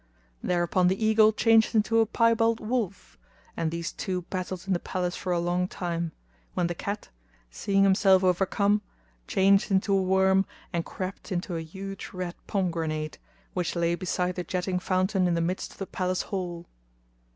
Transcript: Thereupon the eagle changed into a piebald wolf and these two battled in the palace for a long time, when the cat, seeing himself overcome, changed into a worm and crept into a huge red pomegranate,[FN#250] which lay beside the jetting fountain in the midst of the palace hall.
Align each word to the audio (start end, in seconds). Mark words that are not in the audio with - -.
Thereupon 0.41 0.87
the 0.87 1.05
eagle 1.05 1.31
changed 1.31 1.75
into 1.75 1.99
a 1.99 2.07
piebald 2.07 2.59
wolf 2.59 3.19
and 3.55 3.69
these 3.69 3.91
two 3.91 4.23
battled 4.31 4.63
in 4.65 4.73
the 4.73 4.79
palace 4.79 5.15
for 5.15 5.31
a 5.31 5.37
long 5.37 5.67
time, 5.67 6.11
when 6.55 6.65
the 6.65 6.73
cat, 6.73 7.09
seeing 7.51 7.83
himself 7.83 8.23
overcome, 8.23 8.81
changed 9.27 9.69
into 9.69 9.93
a 9.93 10.01
worm 10.01 10.47
and 10.73 10.83
crept 10.83 11.31
into 11.31 11.55
a 11.55 11.61
huge 11.61 12.09
red 12.13 12.33
pomegranate,[FN#250] 12.47 13.19
which 13.53 13.75
lay 13.75 13.93
beside 13.93 14.33
the 14.33 14.43
jetting 14.43 14.79
fountain 14.79 15.27
in 15.27 15.35
the 15.35 15.39
midst 15.39 15.73
of 15.73 15.77
the 15.77 15.85
palace 15.85 16.23
hall. 16.23 16.65